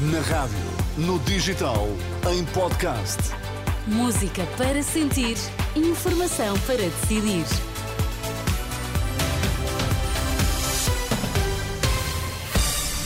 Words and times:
Na 0.00 0.20
rádio, 0.20 0.56
no 0.96 1.18
digital, 1.18 1.88
em 2.30 2.44
podcast. 2.44 3.18
Música 3.84 4.46
para 4.56 4.80
sentir, 4.80 5.36
informação 5.74 6.56
para 6.60 6.76
decidir. 6.76 7.44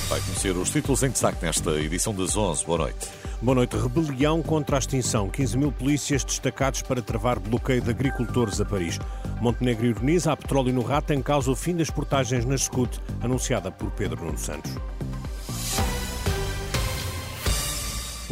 Vai 0.06 0.20
conhecer 0.20 0.54
os 0.54 0.68
títulos 0.68 1.02
em 1.02 1.08
destaque 1.08 1.42
nesta 1.42 1.70
edição 1.80 2.14
das 2.14 2.36
11. 2.36 2.66
Boa 2.66 2.76
noite. 2.76 3.08
Boa 3.40 3.54
noite. 3.54 3.74
Rebelião 3.74 4.42
contra 4.42 4.76
a 4.76 4.78
extinção. 4.78 5.30
15 5.30 5.56
mil 5.56 5.72
polícias 5.72 6.22
destacados 6.22 6.82
para 6.82 7.00
travar 7.00 7.40
bloqueio 7.40 7.80
de 7.80 7.88
agricultores 7.88 8.60
a 8.60 8.66
Paris. 8.66 8.98
Montenegro 9.40 9.86
ironiza 9.86 10.30
a 10.30 10.36
petróleo 10.36 10.74
no 10.74 10.82
rato 10.82 11.14
em 11.14 11.22
causa 11.22 11.50
o 11.50 11.56
fim 11.56 11.74
das 11.74 11.88
portagens 11.88 12.44
na 12.44 12.58
SCUT, 12.58 13.00
anunciada 13.22 13.72
por 13.72 13.90
Pedro 13.92 14.26
Nuno 14.26 14.36
Santos. 14.36 14.76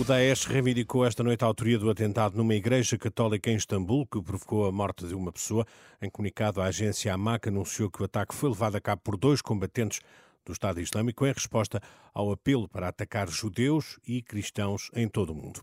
O 0.00 0.04
Daesh 0.04 0.46
reivindicou 0.46 1.04
esta 1.04 1.22
noite 1.22 1.44
a 1.44 1.46
autoria 1.46 1.78
do 1.78 1.90
atentado 1.90 2.34
numa 2.34 2.54
igreja 2.54 2.96
católica 2.96 3.50
em 3.50 3.56
Istambul, 3.56 4.06
que 4.06 4.22
provocou 4.22 4.66
a 4.66 4.72
morte 4.72 5.06
de 5.06 5.14
uma 5.14 5.30
pessoa. 5.30 5.66
Em 6.00 6.08
comunicado, 6.08 6.58
a 6.58 6.64
agência 6.64 7.12
AMAC 7.12 7.48
anunciou 7.48 7.90
que 7.90 8.00
o 8.00 8.06
ataque 8.06 8.34
foi 8.34 8.48
levado 8.48 8.76
a 8.76 8.80
cabo 8.80 9.02
por 9.04 9.18
dois 9.18 9.42
combatentes 9.42 10.00
do 10.42 10.54
Estado 10.54 10.80
Islâmico 10.80 11.26
em 11.26 11.32
resposta 11.34 11.82
ao 12.14 12.32
apelo 12.32 12.66
para 12.66 12.88
atacar 12.88 13.28
judeus 13.28 14.00
e 14.08 14.22
cristãos 14.22 14.90
em 14.94 15.06
todo 15.06 15.34
o 15.34 15.34
mundo. 15.34 15.62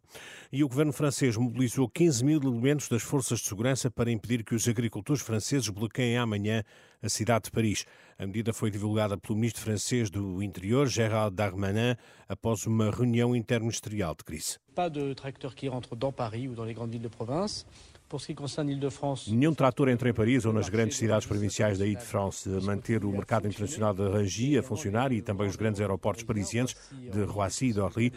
E 0.51 0.63
o 0.63 0.69
governo 0.69 0.93
francês 0.93 1.35
mobilizou 1.35 1.89
15 1.89 2.23
mil 2.23 2.39
elementos 2.39 2.87
das 2.87 3.01
forças 3.01 3.39
de 3.39 3.47
segurança 3.47 3.89
para 3.89 4.11
impedir 4.11 4.43
que 4.43 4.53
os 4.53 4.67
agricultores 4.67 5.23
franceses 5.23 5.67
bloqueiem 5.67 6.15
amanhã 6.15 6.63
a 7.01 7.09
cidade 7.09 7.45
de 7.45 7.51
Paris. 7.51 7.85
A 8.17 8.25
medida 8.25 8.51
foi 8.53 8.71
divulgada 8.71 9.17
pelo 9.17 9.35
ministro 9.35 9.63
francês 9.63 10.09
do 10.09 10.41
Interior, 10.41 10.87
Gérald 10.87 11.35
Darmanin, 11.35 11.95
após 12.27 12.65
uma 12.65 12.89
reunião 12.89 13.35
interministerial 13.35 14.15
de 14.15 14.23
crise. 14.23 14.57
Pas 14.73 14.89
de 14.89 15.13
tracteurs 15.15 15.55
qui 15.55 15.69
rentrent 15.69 15.95
dans 15.95 16.13
Paris 16.13 16.47
ou 16.47 16.55
dans 16.55 16.65
les 16.65 16.75
grandes 16.75 16.91
villes 16.91 17.09
de 17.09 17.09
province. 17.09 17.65
Nenhum 19.27 19.53
trator 19.53 19.89
entra 19.89 20.09
em 20.09 20.13
Paris 20.13 20.45
ou 20.45 20.53
nas 20.53 20.69
grandes 20.69 20.95
cidades 20.95 21.27
provinciais 21.27 21.77
da 21.77 21.85
Ile-de-France. 21.85 22.47
Manter 22.63 23.03
o 23.03 23.11
mercado 23.11 23.47
internacional 23.47 23.93
de 23.93 24.07
Rangy 24.07 24.57
a 24.57 24.63
funcionar 24.63 25.11
e 25.11 25.21
também 25.21 25.45
os 25.47 25.57
grandes 25.57 25.81
aeroportos 25.81 26.23
parisienses 26.23 26.75
de 26.91 27.23
Roissy 27.23 27.67
e 27.67 27.73
d'Orly. 27.73 28.13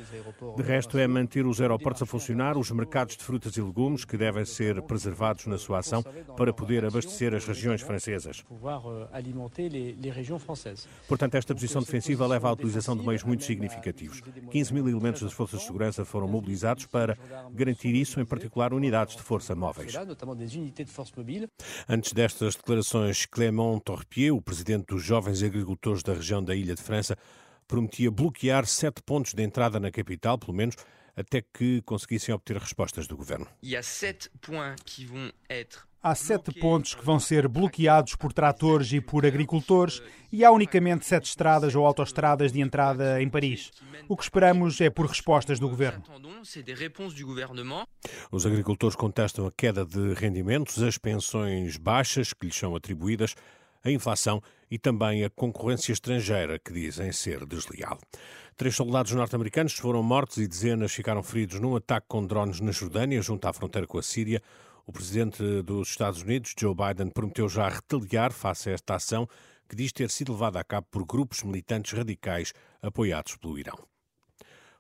De 0.57 0.63
resto, 0.63 0.97
é 0.97 1.09
manter 1.09 1.45
os 1.45 1.61
aeroportos 1.61 2.03
a 2.03 2.07
funcionar, 2.07 2.57
os 2.57 2.71
mercados 2.71 3.17
de 3.17 3.25
frutas 3.25 3.57
e 3.57 3.61
legumes, 3.61 4.05
que 4.05 4.17
devem 4.17 4.45
ser 4.45 4.81
preservados 4.83 5.47
na 5.47 5.59
sua 5.59 5.81
ação 5.81 6.05
para 6.37 6.53
poder 6.53 6.85
abastecer 6.85 7.35
as 7.35 7.45
regiões 7.45 7.83
francesas. 7.83 8.45
Portanto, 11.09 11.35
esta 11.35 11.55
posição 11.55 11.83
defensiva 11.83 12.27
leva 12.27 12.49
à 12.49 12.53
utilização 12.53 12.97
de 12.97 13.07
meios 13.07 13.25
muito 13.25 13.45
significativos. 13.45 14.23
15 14.51 14.75
mil 14.75 14.89
elementos 14.89 15.23
das 15.23 15.33
forças 15.33 15.61
de 15.61 15.67
segurança 15.67 16.05
foram 16.05 16.29
mobilizados 16.29 16.87
para 16.87 17.17
garantir 17.53 17.95
isso, 17.95 18.21
em 18.21 18.25
particular 18.25 18.73
unidades 18.73 19.17
de 19.17 19.23
força 19.23 19.55
móvel. 19.55 19.87
Antes 21.89 22.13
destas 22.13 22.55
declarações, 22.57 23.27
Clément 23.27 23.81
Torpier, 23.81 24.35
o 24.35 24.43
presidente 24.43 24.87
dos 24.87 25.03
jovens 25.03 25.43
agricultores 25.43 26.03
da 26.03 26.15
região 26.15 26.43
da 26.43 26.55
Ilha 26.55 26.75
de 26.75 26.83
França, 26.83 27.17
prometia 27.67 28.11
bloquear 28.11 28.67
sete 28.67 29.01
pontos 29.03 29.33
de 29.33 29.43
entrada 29.43 29.79
na 29.79 29.91
capital, 29.91 30.37
pelo 30.37 30.53
menos, 30.53 30.77
até 31.17 31.41
que 31.41 31.83
conseguissem 31.83 32.35
obter 32.35 32.57
respostas 32.57 33.07
do 33.07 33.17
governo. 33.17 33.47
Há 33.77 33.83
sete 33.83 34.29
pontos 34.41 34.83
que 34.85 35.05
vão 35.05 35.33
être 35.49 35.87
Há 36.03 36.15
sete 36.15 36.51
pontos 36.59 36.95
que 36.95 37.05
vão 37.05 37.21
ser 37.21 37.47
bloqueados 37.47 38.17
por 38.17 38.33
tratores 38.33 38.91
e 38.91 39.03
por 39.03 39.27
agricultores 39.27 40.03
e 40.33 40.43
há 40.43 40.51
unicamente 40.51 41.05
sete 41.05 41.27
estradas 41.27 41.75
ou 41.75 41.85
autoestradas 41.85 42.53
de 42.53 42.61
entrada 42.63 43.21
em 43.23 43.29
Paris. 43.29 43.71
O 44.09 44.17
que 44.17 44.23
esperamos 44.23 44.81
é 44.81 44.89
por 44.89 45.05
respostas 45.05 45.61
do 45.61 45.69
governo. 45.69 46.03
Os 48.33 48.47
agricultores 48.47 48.97
contestam 48.97 49.47
a 49.47 49.53
queda 49.53 49.85
de 49.85 50.15
rendimentos, 50.15 50.83
as 50.83 50.97
pensões 50.97 51.77
baixas 51.77 52.33
que 52.33 52.47
lhes 52.47 52.57
são 52.57 52.75
atribuídas, 52.75 53.35
a 53.85 53.91
inflação 53.91 54.43
e 54.71 54.79
também 54.79 55.25
a 55.25 55.31
concorrência 55.31 55.93
estrangeira, 55.93 56.59
que 56.59 56.73
dizem 56.73 57.11
ser 57.13 57.45
desleal. 57.47 57.99
Três 58.57 58.77
soldados 58.77 59.13
norte-americanos 59.13 59.73
foram 59.75 60.03
mortos 60.03 60.37
e 60.37 60.47
dezenas 60.47 60.93
ficaram 60.93 61.23
feridos 61.23 61.59
num 61.61 61.77
ataque 61.77 62.07
com 62.09 62.27
drones 62.27 62.61
na 62.61 62.73
Jordânia, 62.73 63.23
junto 63.23 63.47
à 63.47 63.53
fronteira 63.53 63.87
com 63.87 63.99
a 63.99 64.03
Síria. 64.03 64.43
O 64.87 64.93
presidente 64.93 65.63
dos 65.63 65.89
Estados 65.89 66.23
Unidos, 66.23 66.55
Joe 66.59 66.75
Biden, 66.75 67.11
prometeu 67.11 67.49
já 67.49 67.69
retaliar 67.69 68.33
face 68.33 68.71
a 68.71 68.73
esta 68.73 68.97
ação 68.97 69.29
que 69.69 69.77
diz 69.77 69.93
ter 69.93 70.11
sido 70.11 70.33
levada 70.33 70.59
a 70.59 70.65
cabo 70.65 70.87
por 70.91 71.05
grupos 71.07 71.43
militantes 71.45 71.93
radicais 71.93 72.53
apoiados 72.83 73.37
pelo 73.37 73.59
Irão. 73.59 73.79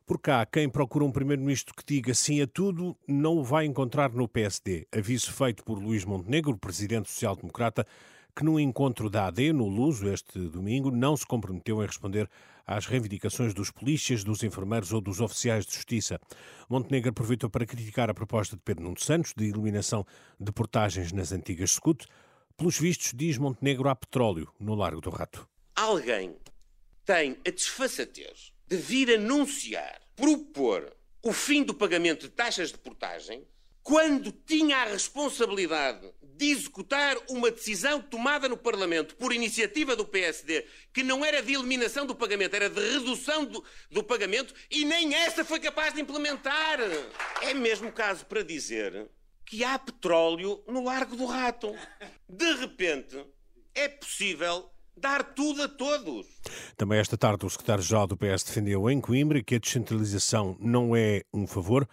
Por 0.04 0.18
cá, 0.18 0.44
quem 0.44 0.68
procura 0.68 1.04
um 1.04 1.12
primeiro-ministro 1.12 1.72
que 1.72 1.84
diga 1.86 2.12
sim 2.12 2.42
a 2.42 2.46
tudo 2.48 2.96
não 3.06 3.38
o 3.38 3.44
vai 3.44 3.64
encontrar 3.64 4.10
no 4.10 4.26
PSD. 4.26 4.88
Aviso 4.90 5.32
feito 5.32 5.62
por 5.62 5.78
Luís 5.78 6.04
Montenegro, 6.04 6.58
presidente 6.58 7.08
social-democrata, 7.08 7.86
que 8.34 8.44
no 8.44 8.58
encontro 8.58 9.10
da 9.10 9.26
AD, 9.26 9.52
no 9.52 9.68
Luso, 9.68 10.08
este 10.08 10.38
domingo, 10.48 10.90
não 10.90 11.16
se 11.16 11.26
comprometeu 11.26 11.82
em 11.82 11.86
responder 11.86 12.28
às 12.66 12.86
reivindicações 12.86 13.52
dos 13.52 13.70
polícias, 13.70 14.22
dos 14.22 14.42
enfermeiros 14.42 14.92
ou 14.92 15.00
dos 15.00 15.20
oficiais 15.20 15.66
de 15.66 15.74
justiça. 15.74 16.20
Montenegro 16.68 17.10
aproveitou 17.10 17.50
para 17.50 17.66
criticar 17.66 18.08
a 18.08 18.14
proposta 18.14 18.56
de 18.56 18.62
Pedro 18.62 18.84
Nuno 18.84 19.00
Santos 19.00 19.34
de 19.36 19.48
eliminação 19.48 20.06
de 20.38 20.52
portagens 20.52 21.12
nas 21.12 21.32
antigas 21.32 21.72
SCUT. 21.72 22.06
Pelos 22.56 22.78
vistos, 22.78 23.12
diz 23.14 23.38
Montenegro, 23.38 23.88
há 23.88 23.96
petróleo 23.96 24.48
no 24.58 24.74
Largo 24.74 25.00
do 25.00 25.10
Rato. 25.10 25.48
Alguém 25.74 26.36
tem 27.04 27.36
a 27.46 27.50
desfaçatez 27.50 28.52
de 28.68 28.76
vir 28.76 29.14
anunciar, 29.14 30.00
propor 30.14 30.94
o 31.22 31.32
fim 31.32 31.64
do 31.64 31.74
pagamento 31.74 32.28
de 32.28 32.32
taxas 32.32 32.70
de 32.70 32.78
portagem 32.78 33.44
quando 33.82 34.32
tinha 34.32 34.78
a 34.78 34.84
responsabilidade 34.84 36.06
de 36.22 36.46
executar 36.46 37.18
uma 37.28 37.50
decisão 37.50 38.00
tomada 38.00 38.48
no 38.48 38.56
Parlamento 38.56 39.14
por 39.16 39.32
iniciativa 39.32 39.94
do 39.94 40.06
PSD, 40.06 40.64
que 40.92 41.02
não 41.02 41.22
era 41.22 41.42
de 41.42 41.52
eliminação 41.52 42.06
do 42.06 42.14
pagamento, 42.14 42.54
era 42.54 42.70
de 42.70 42.80
redução 42.80 43.44
do, 43.44 43.62
do 43.90 44.02
pagamento, 44.02 44.54
e 44.70 44.84
nem 44.84 45.14
essa 45.14 45.44
foi 45.44 45.60
capaz 45.60 45.92
de 45.92 46.00
implementar. 46.00 46.78
É 47.42 47.52
mesmo 47.52 47.92
caso 47.92 48.24
para 48.24 48.42
dizer 48.42 49.06
que 49.44 49.62
há 49.64 49.78
petróleo 49.78 50.62
no 50.66 50.84
Largo 50.84 51.14
do 51.14 51.26
Rato. 51.26 51.74
De 52.26 52.54
repente, 52.54 53.22
é 53.74 53.88
possível 53.88 54.70
dar 54.96 55.22
tudo 55.34 55.62
a 55.62 55.68
todos. 55.68 56.26
Também 56.76 56.98
esta 56.98 57.16
tarde 57.16 57.44
o 57.44 57.50
secretário-geral 57.50 58.06
do 58.06 58.16
PS 58.16 58.44
defendeu 58.44 58.88
em 58.90 59.00
Coimbra 59.00 59.42
que 59.42 59.56
a 59.56 59.58
descentralização 59.58 60.56
não 60.60 60.94
é 60.94 61.22
um 61.34 61.46
favor, 61.46 61.88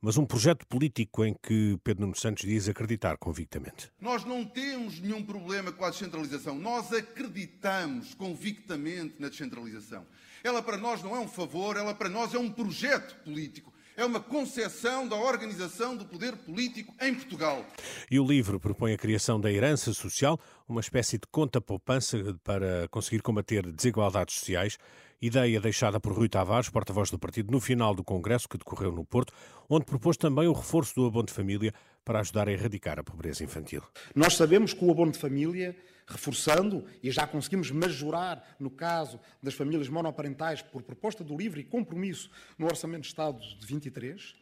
mas 0.00 0.16
um 0.16 0.24
projeto 0.24 0.66
político 0.66 1.24
em 1.24 1.34
que 1.34 1.78
Pedro 1.82 2.02
Nuno 2.02 2.16
Santos 2.16 2.44
diz 2.44 2.68
acreditar 2.68 3.16
convictamente. 3.16 3.90
Nós 4.00 4.24
não 4.24 4.44
temos 4.44 5.00
nenhum 5.00 5.24
problema 5.24 5.72
com 5.72 5.84
a 5.84 5.90
descentralização. 5.90 6.56
Nós 6.56 6.92
acreditamos 6.92 8.14
convictamente 8.14 9.16
na 9.18 9.28
descentralização. 9.28 10.06
Ela 10.42 10.62
para 10.62 10.76
nós 10.76 11.02
não 11.02 11.16
é 11.16 11.18
um 11.18 11.28
favor, 11.28 11.76
ela 11.76 11.94
para 11.94 12.08
nós 12.08 12.32
é 12.32 12.38
um 12.38 12.50
projeto 12.50 13.16
político. 13.24 13.72
É 13.98 14.04
uma 14.04 14.20
concepção 14.20 15.08
da 15.08 15.16
organização 15.16 15.96
do 15.96 16.04
poder 16.04 16.36
político 16.36 16.94
em 17.00 17.12
Portugal. 17.12 17.66
E 18.08 18.20
o 18.20 18.24
livro 18.24 18.60
propõe 18.60 18.92
a 18.92 18.96
criação 18.96 19.40
da 19.40 19.50
herança 19.50 19.92
social, 19.92 20.38
uma 20.68 20.80
espécie 20.80 21.18
de 21.18 21.26
conta-poupança 21.32 22.16
para 22.44 22.86
conseguir 22.92 23.22
combater 23.22 23.66
desigualdades 23.72 24.36
sociais 24.36 24.78
ideia 25.20 25.60
deixada 25.60 25.98
por 25.98 26.12
Rui 26.12 26.28
Tavares, 26.28 26.70
porta-voz 26.70 27.10
do 27.10 27.18
partido, 27.18 27.50
no 27.50 27.60
final 27.60 27.94
do 27.94 28.04
congresso 28.04 28.48
que 28.48 28.56
decorreu 28.56 28.92
no 28.92 29.04
Porto, 29.04 29.32
onde 29.68 29.84
propôs 29.84 30.16
também 30.16 30.46
o 30.46 30.52
reforço 30.52 30.94
do 30.94 31.06
abono 31.06 31.26
de 31.26 31.32
família 31.32 31.74
para 32.08 32.20
ajudar 32.20 32.48
a 32.48 32.52
erradicar 32.52 32.98
a 32.98 33.04
pobreza 33.04 33.44
infantil. 33.44 33.82
Nós 34.14 34.34
sabemos 34.34 34.72
que 34.72 34.82
o 34.82 34.90
abono 34.90 35.12
de 35.12 35.18
família, 35.18 35.76
reforçando, 36.06 36.86
e 37.02 37.10
já 37.10 37.26
conseguimos 37.26 37.70
majorar 37.70 38.56
no 38.58 38.70
caso 38.70 39.20
das 39.42 39.52
famílias 39.52 39.90
monoparentais 39.90 40.62
por 40.62 40.80
proposta 40.80 41.22
do 41.22 41.36
LIVRE 41.36 41.60
e 41.60 41.64
compromisso 41.64 42.30
no 42.56 42.64
Orçamento 42.64 43.02
de 43.02 43.08
Estado 43.08 43.38
de 43.38 43.66
23, 43.66 44.34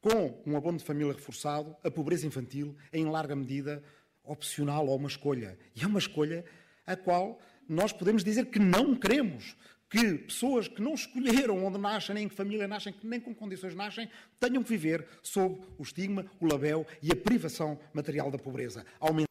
com 0.00 0.40
um 0.46 0.56
abono 0.56 0.78
de 0.78 0.84
família 0.84 1.12
reforçado, 1.12 1.74
a 1.82 1.90
pobreza 1.90 2.24
infantil 2.24 2.76
é 2.92 3.00
em 3.00 3.06
larga 3.06 3.34
medida 3.34 3.82
opcional 4.22 4.86
ou 4.86 4.94
uma 4.94 5.08
escolha. 5.08 5.58
E 5.74 5.82
é 5.82 5.86
uma 5.88 5.98
escolha 5.98 6.44
a 6.86 6.94
qual 6.94 7.40
nós 7.68 7.92
podemos 7.92 8.22
dizer 8.22 8.46
que 8.46 8.60
não 8.60 8.94
queremos 8.94 9.56
que 9.92 10.14
pessoas 10.14 10.68
que 10.68 10.80
não 10.80 10.94
escolheram 10.94 11.62
onde 11.62 11.76
nascem, 11.76 12.14
nem 12.14 12.24
em 12.24 12.28
que 12.28 12.34
família 12.34 12.66
nascem, 12.66 12.94
nem 13.02 13.20
com 13.20 13.34
condições 13.34 13.74
nascem, 13.74 14.08
tenham 14.40 14.62
que 14.62 14.70
viver 14.70 15.06
sob 15.22 15.60
o 15.78 15.82
estigma, 15.82 16.24
o 16.40 16.46
labéu 16.46 16.86
e 17.02 17.12
a 17.12 17.16
privação 17.16 17.78
material 17.92 18.30
da 18.30 18.38
pobreza. 18.38 18.86
Aumenta 18.98 19.28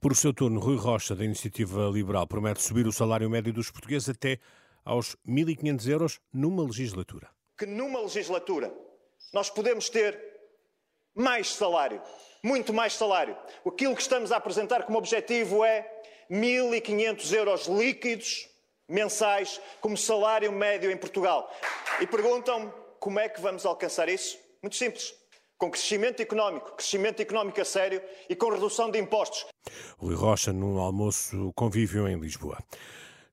por 0.00 0.16
seu 0.16 0.34
turno, 0.34 0.58
Rui 0.58 0.76
Rocha, 0.76 1.14
da 1.14 1.24
Iniciativa 1.24 1.88
Liberal, 1.88 2.26
promete 2.26 2.60
subir 2.60 2.84
o 2.84 2.92
salário 2.92 3.30
médio 3.30 3.52
dos 3.52 3.70
portugueses 3.70 4.08
até 4.08 4.40
aos 4.84 5.16
1.500 5.24 5.88
euros 5.88 6.20
numa 6.32 6.64
legislatura. 6.64 7.30
Que 7.56 7.64
numa 7.64 8.00
legislatura 8.00 8.74
nós 9.32 9.50
podemos 9.50 9.88
ter 9.88 10.20
mais 11.14 11.54
salário, 11.54 12.02
muito 12.42 12.72
mais 12.74 12.94
salário. 12.94 13.36
Aquilo 13.64 13.94
que 13.94 14.02
estamos 14.02 14.32
a 14.32 14.38
apresentar 14.38 14.82
como 14.82 14.98
objetivo 14.98 15.64
é 15.64 15.88
1.500 16.28 17.32
euros 17.32 17.66
líquidos 17.68 18.51
mensais 18.92 19.60
como 19.80 19.96
salário 19.96 20.52
médio 20.52 20.90
em 20.90 20.96
Portugal. 20.96 21.50
E 22.00 22.06
perguntam-me 22.06 22.70
como 23.00 23.18
é 23.18 23.28
que 23.28 23.40
vamos 23.40 23.64
alcançar 23.64 24.08
isso? 24.08 24.38
Muito 24.62 24.76
simples. 24.76 25.14
Com 25.58 25.70
crescimento 25.70 26.20
económico, 26.20 26.72
crescimento 26.72 27.20
económico 27.20 27.60
a 27.60 27.64
sério 27.64 28.02
e 28.28 28.36
com 28.36 28.50
redução 28.50 28.90
de 28.90 28.98
impostos. 28.98 29.46
Rui 29.96 30.14
Rocha, 30.14 30.52
num 30.52 30.78
almoço 30.78 31.52
convívio 31.54 32.06
em 32.08 32.18
Lisboa. 32.18 32.58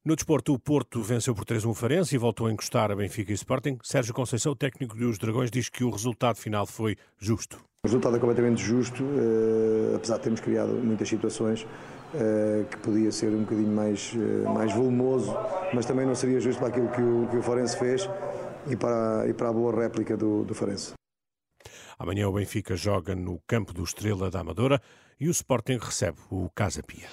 No 0.06 0.16
desporto, 0.16 0.54
o 0.54 0.60
Porto 0.60 1.01
venceu 1.01 1.36
por 1.36 1.44
3-1 1.44 1.75
Farense 1.75 2.16
e 2.16 2.18
voltou 2.18 2.48
a 2.48 2.51
encostar 2.51 2.90
a 2.90 2.96
Benfica 2.96 3.31
e 3.31 3.36
Sporting. 3.36 3.78
Sérgio 3.84 4.13
Conceição, 4.13 4.56
técnico 4.56 4.96
dos 4.96 5.18
Dragões, 5.18 5.51
diz 5.51 5.68
que 5.68 5.84
o 5.84 5.90
resultado 5.90 6.38
final 6.38 6.66
foi 6.66 6.96
justo. 7.18 7.57
O 7.84 7.88
resultado 7.88 8.16
é 8.16 8.19
completamente 8.19 8.63
justo, 8.63 9.04
eh, 9.04 9.96
apesar 9.98 10.16
de 10.16 10.24
termos 10.24 10.40
criado 10.40 10.72
muitas 10.72 11.10
situações 11.10 11.68
eh, 12.16 12.63
que 12.72 12.78
podia 12.78 13.12
ser 13.12 13.28
um 13.28 13.42
bocadinho 13.42 13.75
mais, 13.75 14.13
eh, 14.16 14.50
mais 14.50 14.74
volumoso, 14.74 15.36
mas 15.74 15.86
também 15.86 16.06
não 16.06 16.16
seria 16.16 16.40
justo 16.40 16.60
para 16.60 16.69
aquilo 16.69 16.88
que 16.90 17.01
o, 17.01 17.28
que 17.30 17.36
o 17.36 17.42
Farense 17.42 17.78
fez 17.78 18.10
e 18.69 18.78
para, 18.78 19.28
e 19.28 19.34
para 19.34 19.50
a 19.50 19.54
boa 19.54 19.75
réplica 19.75 20.16
do, 20.16 20.46
do 20.46 20.56
Farense. 20.56 20.94
Amanhã 21.98 22.30
o 22.30 22.34
Benfica 22.34 22.78
joga 22.78 23.13
no 23.16 23.42
campo 23.46 23.74
do 23.74 23.84
Estrela 23.84 24.31
da 24.31 24.40
Amadora 24.40 24.81
e 25.19 25.28
o 25.28 25.31
Sporting 25.31 25.78
recebe 25.78 26.19
o 26.31 26.50
Casa 26.56 26.81
Pia. 26.81 27.10